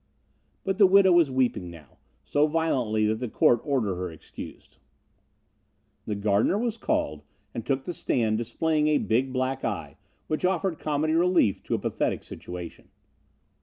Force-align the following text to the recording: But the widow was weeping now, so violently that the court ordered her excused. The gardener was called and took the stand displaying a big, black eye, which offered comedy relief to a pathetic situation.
But 0.63 0.79
the 0.79 0.87
widow 0.87 1.11
was 1.11 1.29
weeping 1.29 1.69
now, 1.69 1.99
so 2.25 2.47
violently 2.47 3.05
that 3.05 3.19
the 3.19 3.29
court 3.29 3.61
ordered 3.63 3.93
her 3.97 4.09
excused. 4.09 4.77
The 6.07 6.15
gardener 6.15 6.57
was 6.57 6.75
called 6.75 7.21
and 7.53 7.63
took 7.63 7.83
the 7.83 7.93
stand 7.93 8.39
displaying 8.39 8.87
a 8.87 8.97
big, 8.97 9.31
black 9.31 9.63
eye, 9.63 9.97
which 10.25 10.43
offered 10.43 10.79
comedy 10.79 11.13
relief 11.13 11.61
to 11.65 11.75
a 11.75 11.77
pathetic 11.77 12.23
situation. 12.23 12.89